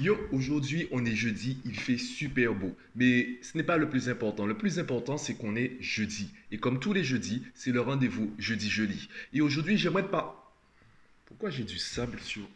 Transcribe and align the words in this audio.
Yo, 0.00 0.16
aujourd'hui 0.32 0.88
on 0.92 1.04
est 1.04 1.14
jeudi, 1.14 1.58
il 1.66 1.78
fait 1.78 1.98
super 1.98 2.54
beau. 2.54 2.74
Mais 2.96 3.38
ce 3.42 3.54
n'est 3.58 3.62
pas 3.62 3.76
le 3.76 3.90
plus 3.90 4.08
important. 4.08 4.46
Le 4.46 4.56
plus 4.56 4.78
important 4.78 5.18
c'est 5.18 5.34
qu'on 5.34 5.56
est 5.56 5.76
jeudi. 5.80 6.30
Et 6.50 6.56
comme 6.56 6.80
tous 6.80 6.94
les 6.94 7.04
jeudis, 7.04 7.42
c'est 7.54 7.70
le 7.70 7.82
rendez-vous 7.82 8.32
jeudi 8.38 8.70
joli. 8.70 9.08
Et 9.34 9.42
aujourd'hui 9.42 9.76
j'aimerais 9.76 10.08
pas... 10.08 10.54
Pourquoi 11.26 11.50
j'ai 11.50 11.64
du 11.64 11.76
sable 11.76 12.18
sur... 12.20 12.48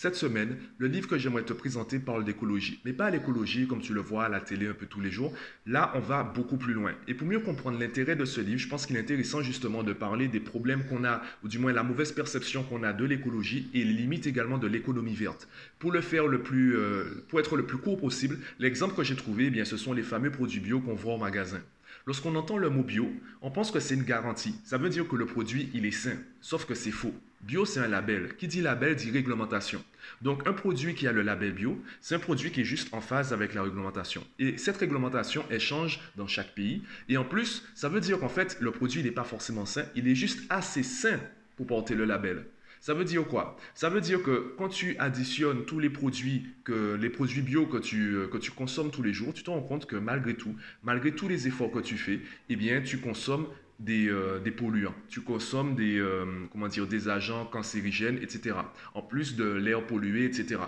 Cette 0.00 0.14
semaine, 0.14 0.56
le 0.78 0.86
livre 0.86 1.08
que 1.08 1.18
j'aimerais 1.18 1.42
te 1.42 1.52
présenter 1.52 1.98
parle 1.98 2.24
d'écologie, 2.24 2.78
mais 2.84 2.92
pas 2.92 3.10
l'écologie 3.10 3.66
comme 3.66 3.80
tu 3.80 3.92
le 3.92 4.00
vois 4.00 4.26
à 4.26 4.28
la 4.28 4.38
télé 4.38 4.68
un 4.68 4.72
peu 4.72 4.86
tous 4.86 5.00
les 5.00 5.10
jours. 5.10 5.32
Là, 5.66 5.90
on 5.96 5.98
va 5.98 6.22
beaucoup 6.22 6.56
plus 6.56 6.72
loin. 6.72 6.92
Et 7.08 7.14
pour 7.14 7.26
mieux 7.26 7.40
comprendre 7.40 7.80
l'intérêt 7.80 8.14
de 8.14 8.24
ce 8.24 8.40
livre, 8.40 8.60
je 8.60 8.68
pense 8.68 8.86
qu'il 8.86 8.94
est 8.94 9.00
intéressant 9.00 9.42
justement 9.42 9.82
de 9.82 9.92
parler 9.92 10.28
des 10.28 10.38
problèmes 10.38 10.84
qu'on 10.84 11.02
a, 11.02 11.20
ou 11.42 11.48
du 11.48 11.58
moins 11.58 11.72
la 11.72 11.82
mauvaise 11.82 12.12
perception 12.12 12.62
qu'on 12.62 12.84
a 12.84 12.92
de 12.92 13.04
l'écologie 13.04 13.70
et 13.74 13.82
les 13.82 13.92
limites 13.92 14.28
également 14.28 14.58
de 14.58 14.68
l'économie 14.68 15.16
verte. 15.16 15.48
Pour 15.80 15.90
le 15.90 16.00
faire 16.00 16.28
le 16.28 16.44
plus, 16.44 16.76
euh, 16.76 17.24
pour 17.26 17.40
être 17.40 17.56
le 17.56 17.66
plus 17.66 17.78
court 17.78 17.98
possible, 17.98 18.38
l'exemple 18.60 18.94
que 18.94 19.02
j'ai 19.02 19.16
trouvé, 19.16 19.46
eh 19.46 19.50
bien, 19.50 19.64
ce 19.64 19.76
sont 19.76 19.94
les 19.94 20.04
fameux 20.04 20.30
produits 20.30 20.60
bio 20.60 20.78
qu'on 20.78 20.94
voit 20.94 21.14
au 21.14 21.18
magasin. 21.18 21.60
Lorsqu'on 22.06 22.36
entend 22.36 22.56
le 22.56 22.70
mot 22.70 22.84
bio, 22.84 23.10
on 23.42 23.50
pense 23.50 23.72
que 23.72 23.80
c'est 23.80 23.96
une 23.96 24.04
garantie. 24.04 24.54
Ça 24.62 24.78
veut 24.78 24.90
dire 24.90 25.08
que 25.08 25.16
le 25.16 25.26
produit, 25.26 25.70
il 25.74 25.84
est 25.86 25.90
sain. 25.90 26.18
Sauf 26.40 26.66
que 26.66 26.76
c'est 26.76 26.92
faux. 26.92 27.14
Bio, 27.40 27.64
c'est 27.64 27.80
un 27.80 27.88
label. 27.88 28.34
Qui 28.36 28.48
dit 28.48 28.60
label 28.60 28.96
dit 28.96 29.10
réglementation. 29.10 29.82
Donc, 30.22 30.46
un 30.48 30.52
produit 30.52 30.94
qui 30.94 31.06
a 31.06 31.12
le 31.12 31.22
label 31.22 31.52
bio, 31.52 31.80
c'est 32.00 32.16
un 32.16 32.18
produit 32.18 32.50
qui 32.50 32.62
est 32.62 32.64
juste 32.64 32.92
en 32.92 33.00
phase 33.00 33.32
avec 33.32 33.54
la 33.54 33.62
réglementation. 33.62 34.26
Et 34.38 34.58
cette 34.58 34.76
réglementation, 34.76 35.44
elle 35.48 35.60
change 35.60 36.00
dans 36.16 36.26
chaque 36.26 36.54
pays. 36.54 36.82
Et 37.08 37.16
en 37.16 37.24
plus, 37.24 37.64
ça 37.74 37.88
veut 37.88 38.00
dire 38.00 38.18
qu'en 38.18 38.28
fait, 38.28 38.58
le 38.60 38.72
produit 38.72 39.04
n'est 39.04 39.12
pas 39.12 39.24
forcément 39.24 39.66
sain. 39.66 39.84
Il 39.94 40.08
est 40.08 40.16
juste 40.16 40.40
assez 40.50 40.82
sain 40.82 41.20
pour 41.56 41.66
porter 41.66 41.94
le 41.94 42.04
label. 42.04 42.44
Ça 42.80 42.94
veut 42.94 43.04
dire 43.04 43.26
quoi? 43.26 43.56
Ça 43.74 43.88
veut 43.88 44.00
dire 44.00 44.22
que 44.22 44.54
quand 44.56 44.68
tu 44.68 44.96
additionnes 44.98 45.64
tous 45.64 45.80
les 45.80 45.90
produits, 45.90 46.46
que, 46.64 46.94
les 46.94 47.10
produits 47.10 47.42
bio 47.42 47.66
que 47.66 47.78
tu, 47.78 48.16
que 48.30 48.38
tu 48.38 48.50
consommes 48.50 48.90
tous 48.90 49.02
les 49.02 49.12
jours, 49.12 49.34
tu 49.34 49.42
te 49.42 49.50
rends 49.50 49.62
compte 49.62 49.86
que 49.86 49.96
malgré 49.96 50.34
tout, 50.34 50.54
malgré 50.82 51.12
tous 51.12 51.28
les 51.28 51.48
efforts 51.48 51.70
que 51.70 51.80
tu 51.80 51.96
fais, 51.96 52.20
eh 52.48 52.56
bien, 52.56 52.80
tu 52.82 52.98
consommes 52.98 53.46
des, 53.78 54.08
euh, 54.08 54.38
des 54.40 54.50
polluants, 54.50 54.94
tu 55.08 55.20
consommes 55.20 55.74
des, 55.74 55.98
euh, 55.98 56.24
comment 56.50 56.68
dire, 56.68 56.86
des 56.86 57.08
agents 57.08 57.44
cancérigènes, 57.46 58.18
etc. 58.22 58.56
En 58.94 59.02
plus 59.02 59.36
de 59.36 59.44
l'air 59.44 59.86
pollué, 59.86 60.24
etc. 60.24 60.60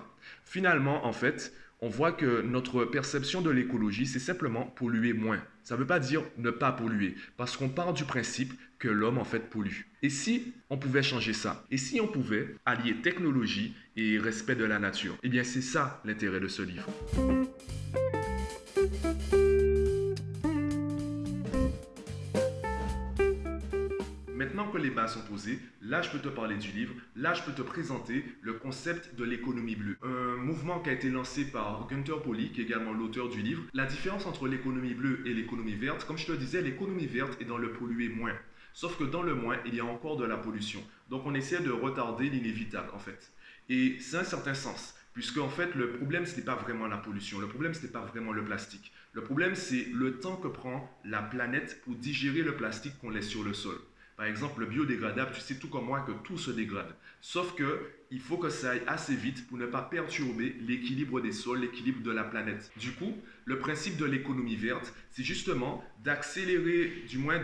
Finalement, 0.44 1.06
en 1.06 1.12
fait, 1.12 1.52
on 1.80 1.88
voit 1.88 2.12
que 2.12 2.42
notre 2.42 2.84
perception 2.84 3.40
de 3.40 3.50
l'écologie, 3.50 4.06
c'est 4.06 4.18
simplement 4.18 4.64
polluer 4.64 5.12
moins. 5.12 5.42
Ça 5.62 5.74
ne 5.74 5.80
veut 5.80 5.86
pas 5.86 6.00
dire 6.00 6.22
ne 6.36 6.50
pas 6.50 6.72
polluer, 6.72 7.14
parce 7.36 7.56
qu'on 7.56 7.68
part 7.68 7.92
du 7.92 8.04
principe 8.04 8.52
que 8.78 8.88
l'homme 8.88 9.18
en 9.18 9.24
fait 9.24 9.50
pollue. 9.50 9.82
Et 10.02 10.10
si 10.10 10.54
on 10.70 10.78
pouvait 10.78 11.02
changer 11.02 11.32
ça? 11.32 11.64
Et 11.70 11.76
si 11.76 12.00
on 12.00 12.06
pouvait 12.06 12.54
allier 12.64 12.96
technologie 12.96 13.74
et 13.96 14.18
respect 14.18 14.56
de 14.56 14.64
la 14.64 14.78
nature? 14.78 15.16
Eh 15.22 15.28
bien, 15.28 15.44
c'est 15.44 15.62
ça 15.62 16.00
l'intérêt 16.04 16.40
de 16.40 16.48
ce 16.48 16.62
livre. 16.62 16.86
Que 24.70 24.78
les 24.78 24.90
bases 24.90 25.14
sont 25.14 25.22
posées, 25.22 25.58
là 25.82 26.02
je 26.02 26.10
peux 26.10 26.18
te 26.18 26.28
parler 26.28 26.56
du 26.56 26.70
livre, 26.72 26.94
là 27.16 27.34
je 27.34 27.42
peux 27.42 27.52
te 27.52 27.62
présenter 27.62 28.24
le 28.40 28.54
concept 28.54 29.14
de 29.16 29.24
l'économie 29.24 29.76
bleue. 29.76 29.96
Un 30.02 30.36
mouvement 30.36 30.80
qui 30.80 30.90
a 30.90 30.92
été 30.92 31.10
lancé 31.10 31.44
par 31.44 31.86
Gunther 31.88 32.22
Pauli, 32.22 32.50
qui 32.50 32.60
est 32.60 32.64
également 32.64 32.92
l'auteur 32.92 33.28
du 33.28 33.42
livre. 33.42 33.62
La 33.74 33.86
différence 33.86 34.26
entre 34.26 34.48
l'économie 34.48 34.94
bleue 34.94 35.22
et 35.26 35.34
l'économie 35.34 35.74
verte, 35.74 36.06
comme 36.06 36.18
je 36.18 36.26
te 36.26 36.32
le 36.32 36.38
disais, 36.38 36.62
l'économie 36.62 37.06
verte 37.06 37.40
est 37.40 37.44
dans 37.44 37.58
le 37.58 37.72
polluer 37.72 38.08
moins. 38.08 38.34
Sauf 38.72 38.96
que 38.96 39.04
dans 39.04 39.22
le 39.22 39.34
moins, 39.34 39.56
il 39.66 39.74
y 39.74 39.80
a 39.80 39.84
encore 39.84 40.16
de 40.16 40.24
la 40.24 40.36
pollution. 40.36 40.82
Donc 41.08 41.22
on 41.26 41.34
essaie 41.34 41.60
de 41.60 41.70
retarder 41.70 42.30
l'inévitable 42.30 42.90
en 42.94 42.98
fait. 42.98 43.32
Et 43.68 43.96
c'est 44.00 44.16
un 44.16 44.24
certain 44.24 44.54
sens. 44.54 44.94
Puisque 45.12 45.38
en 45.38 45.48
fait, 45.48 45.74
le 45.74 45.90
problème, 45.90 46.24
ce 46.24 46.36
n'est 46.36 46.44
pas 46.44 46.54
vraiment 46.54 46.86
la 46.86 46.96
pollution, 46.96 47.40
le 47.40 47.48
problème, 47.48 47.74
ce 47.74 47.82
n'est 47.82 47.92
pas 47.92 48.04
vraiment 48.04 48.32
le 48.32 48.44
plastique. 48.44 48.92
Le 49.12 49.22
problème, 49.22 49.56
c'est 49.56 49.88
le 49.92 50.20
temps 50.20 50.36
que 50.36 50.46
prend 50.46 50.88
la 51.04 51.20
planète 51.20 51.80
pour 51.82 51.96
digérer 51.96 52.42
le 52.42 52.54
plastique 52.54 52.96
qu'on 53.00 53.10
laisse 53.10 53.28
sur 53.28 53.42
le 53.42 53.52
sol. 53.52 53.76
Par 54.20 54.28
exemple, 54.28 54.60
le 54.60 54.66
biodégradable, 54.66 55.32
tu 55.32 55.40
sais 55.40 55.54
tout 55.54 55.68
comme 55.68 55.86
moi 55.86 56.00
que 56.00 56.12
tout 56.12 56.36
se 56.36 56.50
dégrade. 56.50 56.94
Sauf 57.22 57.54
que 57.54 57.88
il 58.10 58.20
faut 58.20 58.36
que 58.36 58.50
ça 58.50 58.72
aille 58.72 58.82
assez 58.86 59.16
vite 59.16 59.46
pour 59.46 59.56
ne 59.56 59.64
pas 59.64 59.80
perturber 59.80 60.56
l'équilibre 60.60 61.22
des 61.22 61.32
sols, 61.32 61.60
l'équilibre 61.60 62.02
de 62.02 62.10
la 62.10 62.24
planète. 62.24 62.70
Du 62.76 62.92
coup, 62.92 63.16
le 63.46 63.58
principe 63.58 63.96
de 63.96 64.04
l'économie 64.04 64.56
verte, 64.56 64.92
c'est 65.10 65.22
justement 65.22 65.82
d'accélérer, 66.04 67.04
du 67.08 67.16
moins 67.16 67.38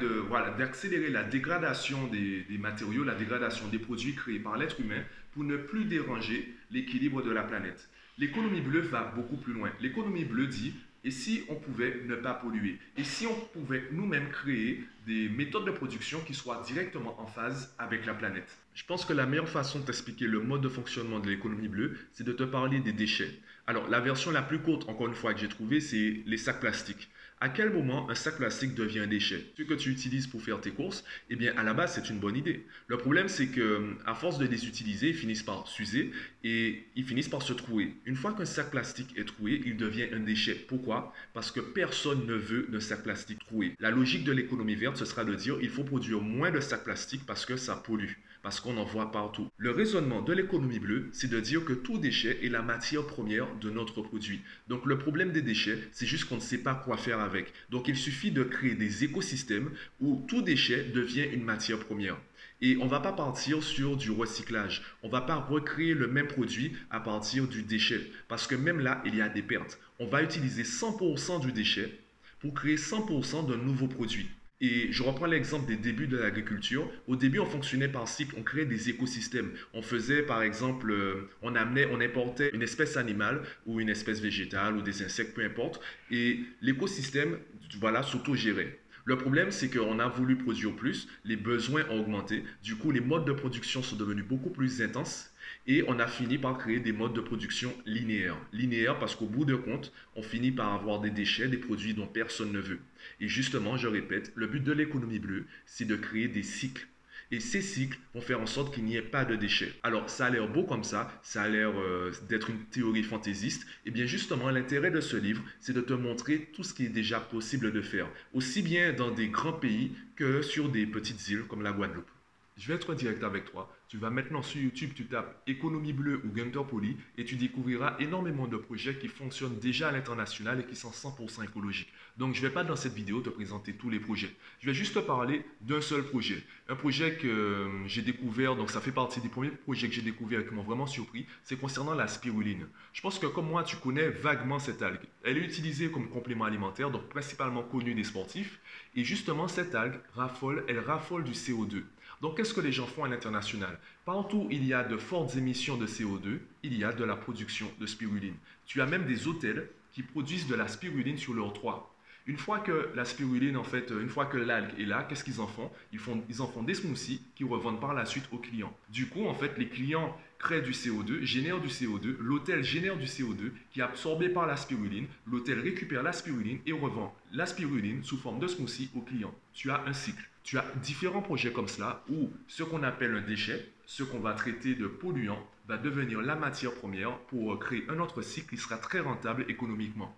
d'accélérer 0.58 1.08
la 1.08 1.24
dégradation 1.24 2.08
des, 2.08 2.42
des 2.42 2.58
matériaux, 2.58 3.04
la 3.04 3.14
dégradation 3.14 3.68
des 3.68 3.78
produits 3.78 4.14
créés 4.14 4.38
par 4.38 4.58
l'être 4.58 4.78
humain 4.78 5.02
pour 5.32 5.44
ne 5.44 5.56
plus 5.56 5.86
déranger 5.86 6.54
l'équilibre 6.70 7.22
de 7.22 7.30
la 7.30 7.42
planète. 7.42 7.88
L'économie 8.18 8.60
bleue 8.60 8.82
va 8.82 9.14
beaucoup 9.16 9.38
plus 9.38 9.54
loin. 9.54 9.70
L'économie 9.80 10.26
bleue 10.26 10.46
dit 10.46 10.74
et 11.06 11.12
si 11.12 11.44
on 11.48 11.54
pouvait 11.54 12.02
ne 12.04 12.16
pas 12.16 12.34
polluer? 12.34 12.80
Et 12.96 13.04
si 13.04 13.28
on 13.28 13.34
pouvait 13.34 13.84
nous-mêmes 13.92 14.28
créer 14.28 14.84
des 15.06 15.28
méthodes 15.28 15.64
de 15.64 15.70
production 15.70 16.20
qui 16.20 16.34
soient 16.34 16.62
directement 16.66 17.20
en 17.20 17.26
phase 17.26 17.74
avec 17.78 18.04
la 18.06 18.14
planète 18.14 18.58
Je 18.74 18.84
pense 18.84 19.04
que 19.04 19.12
la 19.12 19.24
meilleure 19.24 19.48
façon 19.48 19.78
de 19.78 19.84
t'expliquer 19.84 20.26
le 20.26 20.40
mode 20.40 20.62
de 20.62 20.68
fonctionnement 20.68 21.20
de 21.20 21.28
l'économie 21.30 21.68
bleue, 21.68 21.96
c'est 22.12 22.24
de 22.24 22.32
te 22.32 22.42
parler 22.42 22.80
des 22.80 22.92
déchets. 22.92 23.30
Alors, 23.68 23.88
la 23.88 24.00
version 24.00 24.32
la 24.32 24.42
plus 24.42 24.58
courte, 24.58 24.88
encore 24.88 25.06
une 25.06 25.14
fois, 25.14 25.32
que 25.32 25.40
j'ai 25.40 25.48
trouvée, 25.48 25.80
c'est 25.80 26.22
les 26.26 26.36
sacs 26.36 26.60
plastiques. 26.60 27.08
À 27.38 27.50
quel 27.50 27.70
moment 27.70 28.08
un 28.08 28.14
sac 28.14 28.38
plastique 28.38 28.74
devient 28.74 29.00
un 29.00 29.06
déchet? 29.06 29.44
Ce 29.58 29.62
que 29.62 29.74
tu 29.74 29.90
utilises 29.90 30.26
pour 30.26 30.40
faire 30.40 30.58
tes 30.58 30.70
courses, 30.70 31.04
eh 31.28 31.36
bien, 31.36 31.52
à 31.58 31.64
la 31.64 31.74
base, 31.74 31.92
c'est 31.94 32.08
une 32.08 32.18
bonne 32.18 32.34
idée. 32.34 32.64
Le 32.86 32.96
problème, 32.96 33.28
c'est 33.28 33.48
que 33.48 33.94
à 34.06 34.14
force 34.14 34.38
de 34.38 34.46
les 34.46 34.66
utiliser, 34.66 35.10
ils 35.10 35.14
finissent 35.14 35.42
par 35.42 35.68
s'user 35.68 36.12
et 36.44 36.86
ils 36.96 37.04
finissent 37.04 37.28
par 37.28 37.42
se 37.42 37.52
trouer. 37.52 37.94
Une 38.06 38.16
fois 38.16 38.32
qu'un 38.32 38.46
sac 38.46 38.70
plastique 38.70 39.12
est 39.18 39.26
troué, 39.26 39.60
il 39.66 39.76
devient 39.76 40.06
un 40.14 40.20
déchet. 40.20 40.54
Pourquoi? 40.54 41.12
Parce 41.34 41.52
que 41.52 41.60
personne 41.60 42.24
ne 42.24 42.34
veut 42.34 42.68
de 42.70 42.78
sac 42.78 43.02
plastique 43.02 43.40
troué. 43.40 43.74
La 43.80 43.90
logique 43.90 44.24
de 44.24 44.32
l'économie 44.32 44.74
verte, 44.74 44.95
ce 44.96 45.04
sera 45.04 45.24
de 45.24 45.34
dire 45.34 45.58
il 45.60 45.68
faut 45.68 45.84
produire 45.84 46.20
moins 46.20 46.50
de 46.50 46.60
sacs 46.60 46.84
plastiques 46.84 47.26
parce 47.26 47.46
que 47.46 47.56
ça 47.56 47.76
pollue, 47.76 48.14
parce 48.42 48.60
qu'on 48.60 48.76
en 48.76 48.84
voit 48.84 49.12
partout. 49.12 49.48
Le 49.58 49.70
raisonnement 49.70 50.22
de 50.22 50.32
l'économie 50.32 50.78
bleue, 50.78 51.08
c'est 51.12 51.30
de 51.30 51.40
dire 51.40 51.64
que 51.64 51.72
tout 51.72 51.98
déchet 51.98 52.44
est 52.44 52.48
la 52.48 52.62
matière 52.62 53.06
première 53.06 53.46
de 53.60 53.70
notre 53.70 54.02
produit. 54.02 54.40
Donc 54.68 54.86
le 54.86 54.98
problème 54.98 55.32
des 55.32 55.42
déchets, 55.42 55.78
c'est 55.92 56.06
juste 56.06 56.24
qu'on 56.24 56.36
ne 56.36 56.40
sait 56.40 56.58
pas 56.58 56.74
quoi 56.74 56.96
faire 56.96 57.20
avec. 57.20 57.52
Donc 57.70 57.88
il 57.88 57.96
suffit 57.96 58.30
de 58.30 58.42
créer 58.42 58.74
des 58.74 59.04
écosystèmes 59.04 59.70
où 60.00 60.24
tout 60.28 60.42
déchet 60.42 60.84
devient 60.84 61.26
une 61.32 61.44
matière 61.44 61.78
première. 61.78 62.16
Et 62.62 62.78
on 62.80 62.86
ne 62.86 62.90
va 62.90 63.00
pas 63.00 63.12
partir 63.12 63.62
sur 63.62 63.96
du 63.96 64.10
recyclage. 64.10 64.82
On 65.02 65.08
ne 65.08 65.12
va 65.12 65.20
pas 65.20 65.36
recréer 65.36 65.92
le 65.92 66.06
même 66.06 66.26
produit 66.26 66.72
à 66.90 67.00
partir 67.00 67.46
du 67.46 67.62
déchet. 67.62 68.10
Parce 68.28 68.46
que 68.46 68.54
même 68.54 68.80
là, 68.80 69.02
il 69.04 69.14
y 69.14 69.20
a 69.20 69.28
des 69.28 69.42
pertes. 69.42 69.78
On 69.98 70.06
va 70.06 70.22
utiliser 70.22 70.62
100% 70.62 71.40
du 71.40 71.52
déchet 71.52 71.98
pour 72.40 72.54
créer 72.54 72.76
100% 72.76 73.46
d'un 73.46 73.58
nouveau 73.58 73.88
produit. 73.88 74.28
Et 74.60 74.90
je 74.90 75.02
reprends 75.02 75.26
l'exemple 75.26 75.66
des 75.66 75.76
débuts 75.76 76.06
de 76.06 76.16
l'agriculture. 76.16 76.90
Au 77.06 77.16
début, 77.16 77.40
on 77.40 77.46
fonctionnait 77.46 77.88
par 77.88 78.08
cycle, 78.08 78.34
on 78.38 78.42
créait 78.42 78.64
des 78.64 78.88
écosystèmes. 78.88 79.50
On 79.74 79.82
faisait, 79.82 80.22
par 80.22 80.42
exemple, 80.42 80.90
euh, 80.90 81.28
on 81.42 81.54
amenait, 81.54 81.86
on 81.92 82.00
importait 82.00 82.50
une 82.54 82.62
espèce 82.62 82.96
animale 82.96 83.42
ou 83.66 83.80
une 83.80 83.90
espèce 83.90 84.20
végétale 84.20 84.76
ou 84.76 84.82
des 84.82 85.02
insectes, 85.02 85.34
peu 85.34 85.44
importe. 85.44 85.80
Et 86.10 86.40
l'écosystème, 86.62 87.38
voilà, 87.78 88.02
s'auto-gérait. 88.02 88.78
Le 89.06 89.16
problème, 89.16 89.52
c'est 89.52 89.70
qu'on 89.70 90.00
a 90.00 90.08
voulu 90.08 90.34
produire 90.34 90.74
plus, 90.74 91.06
les 91.24 91.36
besoins 91.36 91.88
ont 91.90 92.00
augmenté. 92.00 92.42
Du 92.64 92.74
coup, 92.74 92.90
les 92.90 93.00
modes 93.00 93.24
de 93.24 93.30
production 93.30 93.80
sont 93.80 93.94
devenus 93.94 94.24
beaucoup 94.24 94.50
plus 94.50 94.82
intenses 94.82 95.30
et 95.68 95.84
on 95.86 96.00
a 96.00 96.08
fini 96.08 96.38
par 96.38 96.58
créer 96.58 96.80
des 96.80 96.90
modes 96.90 97.12
de 97.12 97.20
production 97.20 97.72
linéaires. 97.86 98.36
Linéaires 98.52 98.98
parce 98.98 99.14
qu'au 99.14 99.26
bout 99.26 99.44
de 99.44 99.54
compte, 99.54 99.92
on 100.16 100.22
finit 100.22 100.50
par 100.50 100.74
avoir 100.74 101.00
des 101.00 101.10
déchets, 101.10 101.46
des 101.46 101.56
produits 101.56 101.94
dont 101.94 102.08
personne 102.08 102.50
ne 102.50 102.58
veut. 102.58 102.80
Et 103.20 103.28
justement, 103.28 103.76
je 103.76 103.86
répète, 103.86 104.32
le 104.34 104.48
but 104.48 104.64
de 104.64 104.72
l'économie 104.72 105.20
bleue, 105.20 105.46
c'est 105.66 105.84
de 105.84 105.94
créer 105.94 106.26
des 106.26 106.42
cycles. 106.42 106.88
Et 107.30 107.40
ces 107.40 107.62
cycles 107.62 107.98
vont 108.14 108.20
faire 108.20 108.40
en 108.40 108.46
sorte 108.46 108.72
qu'il 108.72 108.84
n'y 108.84 108.96
ait 108.96 109.02
pas 109.02 109.24
de 109.24 109.34
déchets. 109.34 109.72
Alors, 109.82 110.08
ça 110.08 110.26
a 110.26 110.30
l'air 110.30 110.48
beau 110.48 110.64
comme 110.64 110.84
ça, 110.84 111.10
ça 111.22 111.42
a 111.42 111.48
l'air 111.48 111.72
euh, 111.76 112.12
d'être 112.28 112.50
une 112.50 112.64
théorie 112.66 113.02
fantaisiste. 113.02 113.62
Et 113.84 113.88
eh 113.88 113.90
bien 113.90 114.06
justement, 114.06 114.50
l'intérêt 114.50 114.90
de 114.90 115.00
ce 115.00 115.16
livre, 115.16 115.42
c'est 115.60 115.72
de 115.72 115.80
te 115.80 115.92
montrer 115.92 116.50
tout 116.54 116.62
ce 116.62 116.72
qui 116.72 116.86
est 116.86 116.90
déjà 116.90 117.18
possible 117.18 117.72
de 117.72 117.82
faire, 117.82 118.08
aussi 118.32 118.62
bien 118.62 118.92
dans 118.92 119.10
des 119.10 119.28
grands 119.28 119.52
pays 119.52 119.92
que 120.14 120.42
sur 120.42 120.68
des 120.68 120.86
petites 120.86 121.28
îles 121.28 121.44
comme 121.44 121.62
la 121.62 121.72
Guadeloupe. 121.72 122.10
Je 122.56 122.68
vais 122.68 122.74
être 122.74 122.94
direct 122.94 123.22
avec 123.22 123.50
toi. 123.50 123.75
Tu 123.88 123.98
vas 123.98 124.10
maintenant 124.10 124.42
sur 124.42 124.60
YouTube, 124.60 124.90
tu 124.96 125.06
tapes 125.06 125.42
économie 125.46 125.92
bleue 125.92 126.20
ou 126.24 126.32
Gunter 126.32 126.62
Poly 126.68 126.96
et 127.18 127.24
tu 127.24 127.36
découvriras 127.36 127.96
énormément 128.00 128.48
de 128.48 128.56
projets 128.56 128.98
qui 128.98 129.06
fonctionnent 129.06 129.60
déjà 129.60 129.90
à 129.90 129.92
l'international 129.92 130.58
et 130.60 130.64
qui 130.64 130.74
sont 130.74 130.90
100% 130.90 131.44
écologiques. 131.44 131.92
Donc, 132.16 132.34
je 132.34 132.42
ne 132.42 132.48
vais 132.48 132.52
pas 132.52 132.64
dans 132.64 132.74
cette 132.74 132.94
vidéo 132.94 133.20
te 133.20 133.30
présenter 133.30 133.74
tous 133.74 133.88
les 133.88 134.00
projets. 134.00 134.34
Je 134.58 134.66
vais 134.66 134.74
juste 134.74 134.94
te 134.94 134.98
parler 134.98 135.44
d'un 135.60 135.80
seul 135.80 136.02
projet. 136.02 136.42
Un 136.68 136.74
projet 136.74 137.14
que 137.14 137.28
euh, 137.28 137.86
j'ai 137.86 138.02
découvert, 138.02 138.56
donc 138.56 138.70
ça 138.72 138.80
fait 138.80 138.90
partie 138.90 139.20
des 139.20 139.28
premiers 139.28 139.50
projets 139.50 139.86
que 139.86 139.94
j'ai 139.94 140.02
découvert 140.02 140.40
et 140.40 140.46
qui 140.46 140.54
m'ont 140.54 140.64
vraiment 140.64 140.88
surpris, 140.88 141.26
c'est 141.44 141.56
concernant 141.56 141.94
la 141.94 142.08
spiruline. 142.08 142.66
Je 142.92 143.00
pense 143.02 143.20
que 143.20 143.26
comme 143.26 143.46
moi, 143.46 143.62
tu 143.62 143.76
connais 143.76 144.08
vaguement 144.08 144.58
cette 144.58 144.82
algue. 144.82 145.06
Elle 145.22 145.38
est 145.38 145.44
utilisée 145.44 145.92
comme 145.92 146.08
complément 146.08 146.44
alimentaire, 146.44 146.90
donc 146.90 147.08
principalement 147.08 147.62
connue 147.62 147.94
des 147.94 148.04
sportifs. 148.04 148.58
Et 148.96 149.04
justement, 149.04 149.46
cette 149.46 149.76
algue 149.76 150.00
raffole, 150.14 150.64
elle 150.66 150.80
raffole 150.80 151.22
du 151.22 151.32
CO2. 151.32 151.84
Donc, 152.22 152.36
qu'est-ce 152.36 152.54
que 152.54 152.60
les 152.60 152.72
gens 152.72 152.86
font 152.86 153.04
à 153.04 153.08
l'international? 153.08 153.78
Partout 154.04 154.48
il 154.50 154.64
y 154.64 154.72
a 154.72 154.82
de 154.84 154.96
fortes 154.96 155.36
émissions 155.36 155.76
de 155.76 155.86
CO2, 155.86 156.38
il 156.62 156.76
y 156.76 156.84
a 156.84 156.92
de 156.92 157.04
la 157.04 157.16
production 157.16 157.70
de 157.78 157.86
spiruline. 157.86 158.36
Tu 158.64 158.80
as 158.80 158.86
même 158.86 159.06
des 159.06 159.28
hôtels 159.28 159.68
qui 159.92 160.02
produisent 160.02 160.46
de 160.46 160.54
la 160.54 160.68
spiruline 160.68 161.18
sur 161.18 161.34
leur 161.34 161.52
toit. 161.52 161.95
Une 162.26 162.38
fois 162.38 162.58
que 162.58 162.90
la 162.96 163.04
spiruline, 163.04 163.56
en 163.56 163.62
fait, 163.62 163.90
une 163.90 164.08
fois 164.08 164.26
que 164.26 164.36
l'algue 164.36 164.78
est 164.80 164.84
là, 164.84 165.06
qu'est-ce 165.08 165.22
qu'ils 165.22 165.40
en 165.40 165.46
font? 165.46 165.70
Ils, 165.92 166.00
font 166.00 166.20
en 166.40 166.46
font 166.46 166.64
des 166.64 166.74
smoothies 166.74 167.22
qui 167.36 167.44
revendent 167.44 167.80
par 167.80 167.94
la 167.94 168.04
suite 168.04 168.24
aux 168.32 168.38
clients. 168.38 168.76
Du 168.90 169.06
coup, 169.06 169.26
en 169.26 169.34
fait, 169.34 169.56
les 169.58 169.68
clients 169.68 170.16
créent 170.40 170.60
du 170.60 170.72
CO2, 170.72 171.22
génèrent 171.22 171.60
du 171.60 171.68
CO2, 171.68 172.16
l'hôtel 172.18 172.64
génère 172.64 172.96
du 172.96 173.06
CO2 173.06 173.52
qui 173.70 173.78
est 173.78 173.84
absorbé 173.84 174.28
par 174.28 174.46
la 174.46 174.56
spiruline, 174.56 175.06
l'hôtel 175.30 175.60
récupère 175.60 176.02
la 176.02 176.12
spiruline 176.12 176.58
et 176.66 176.72
revend 176.72 177.14
la 177.32 177.46
spiruline 177.46 178.02
sous 178.02 178.16
forme 178.16 178.40
de 178.40 178.48
smoothie 178.48 178.90
aux 178.96 179.02
clients. 179.02 179.34
Tu 179.54 179.70
as 179.70 179.84
un 179.86 179.92
cycle. 179.92 180.28
Tu 180.42 180.58
as 180.58 180.64
différents 180.82 181.22
projets 181.22 181.52
comme 181.52 181.68
cela 181.68 182.04
où 182.08 182.30
ce 182.48 182.64
qu'on 182.64 182.82
appelle 182.82 183.14
un 183.14 183.20
déchet, 183.20 183.68
ce 183.86 184.02
qu'on 184.02 184.20
va 184.20 184.32
traiter 184.32 184.74
de 184.74 184.88
polluant, 184.88 185.44
va 185.68 185.76
devenir 185.76 186.22
la 186.22 186.34
matière 186.34 186.74
première 186.74 187.18
pour 187.28 187.56
créer 187.58 187.84
un 187.88 187.98
autre 187.98 188.22
cycle 188.22 188.50
qui 188.50 188.56
sera 188.56 188.78
très 188.78 189.00
rentable 189.00 189.44
économiquement. 189.48 190.14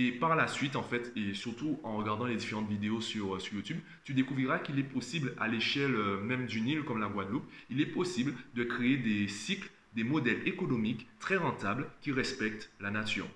Et 0.00 0.12
par 0.12 0.36
la 0.36 0.46
suite, 0.46 0.76
en 0.76 0.84
fait, 0.84 1.12
et 1.16 1.34
surtout 1.34 1.80
en 1.82 1.96
regardant 1.96 2.24
les 2.24 2.36
différentes 2.36 2.68
vidéos 2.68 3.00
sur, 3.00 3.34
euh, 3.34 3.38
YouTube, 3.52 3.78
tu 4.04 4.14
découvriras 4.14 4.60
qu'il 4.60 4.78
est 4.78 4.84
possible, 4.84 5.34
à 5.40 5.48
l'échelle 5.48 5.92
euh, 5.96 6.20
même 6.22 6.46
d'une 6.46 6.68
île 6.68 6.84
comme 6.84 7.00
la 7.00 7.08
Guadeloupe, 7.08 7.44
il 7.68 7.80
est 7.80 7.86
possible 7.86 8.32
de 8.54 8.62
créer 8.62 8.96
des 8.96 9.26
cycles, 9.26 9.68
des 9.96 10.04
modèles 10.04 10.46
économiques 10.46 11.08
très 11.18 11.36
rentables 11.36 11.88
qui 12.00 12.12
respectent 12.12 12.70
la 12.80 12.92
nature. 12.92 13.26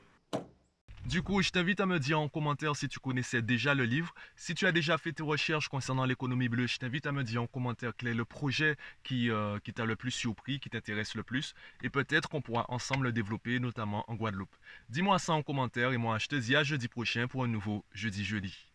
Du 1.13 1.21
coup, 1.21 1.43
je 1.43 1.51
t'invite 1.51 1.79
à 1.79 1.85
me 1.85 1.99
dire 1.99 2.19
en 2.19 2.31
commentaire 2.31 2.75
si 2.75 2.89
tu 2.89 2.99
connaissais 2.99 3.43
déjà 3.43 3.75
le 3.75 3.85
livre. 3.85 4.15
Si 4.35 4.55
tu 4.55 4.67
as 4.67 4.73
déjà 4.73 4.97
fait 4.97 5.13
tes 5.13 5.23
recherches 5.23 5.69
concernant 5.69 6.07
l'économie 6.07 6.49
bleue, 6.49 6.67
je 6.67 6.79
t'invite 6.79 7.07
à 7.07 7.13
me 7.13 7.23
dire 7.23 7.43
en 7.43 7.47
commentaire 7.47 7.93
quel 7.95 8.09
est 8.09 8.15
le 8.15 8.25
projet 8.25 8.79
qui, 9.03 9.29
euh, 9.29 9.59
t'a 9.75 9.85
le 9.85 9.95
plus 9.95 10.11
surpris, 10.11 10.59
qui 10.59 10.71
t'intéresse 10.71 11.15
le 11.15 11.23
plus. 11.23 11.53
Et 11.83 11.91
peut-être 11.91 12.31
qu'on 12.31 12.41
pourra 12.41 12.65
ensemble 12.71 13.09
le 13.09 13.13
développer, 13.13 13.61
notamment 13.61 14.11
en 14.11 14.15
Guadeloupe. 14.15 14.57
Dis-moi 14.89 15.19
ça 15.19 15.35
en 15.35 15.43
commentaire 15.43 15.93
et 15.93 15.99
moi, 15.99 16.17
je 16.17 16.29
te 16.29 16.35
dis 16.35 16.57
à 16.57 16.63
jeudi 16.63 16.89
prochain 16.89 17.29
pour 17.29 17.45
un 17.45 17.49
nouveau 17.49 17.85
Jeudi 17.93 18.25
Jeudi. 18.25 18.72